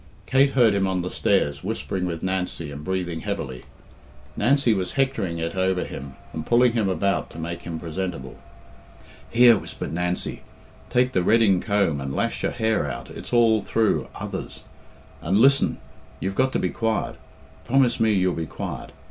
Kate 0.25 0.53
heard 0.53 0.73
him 0.73 0.87
on 0.87 1.03
the 1.03 1.11
stairs 1.11 1.63
whispering 1.63 2.07
with 2.07 2.23
Nancy 2.23 2.71
and 2.71 2.83
breathing 2.83 3.19
heavily. 3.19 3.65
Nancy 4.35 4.73
was 4.73 4.93
hectoring 4.93 5.37
it 5.37 5.55
over 5.55 5.83
him 5.83 6.15
and 6.33 6.43
pulling 6.43 6.73
him 6.73 6.89
about 6.89 7.29
to 7.29 7.37
make 7.37 7.61
him 7.61 7.79
presentable. 7.79 8.39
"Here," 9.29 9.55
whispered 9.59 9.93
Nancy, 9.93 10.41
"take 10.89 11.11
the 11.11 11.19
redyng 11.21 11.61
comb 11.61 12.01
and 12.01 12.15
lash 12.15 12.41
your 12.41 12.51
hair 12.51 12.89
out, 12.89 13.11
it's 13.11 13.31
all 13.31 13.61
through 13.61 14.07
others. 14.15 14.63
And 15.21 15.37
listen 15.37 15.77
you've 16.19 16.33
got 16.33 16.51
to 16.53 16.57
be 16.59 16.71
quiet. 16.71 17.17
Promise 17.63 17.99
me 17.99 18.11
you'll 18.11 18.33
be 18.33 18.47
quiet. 18.47 18.93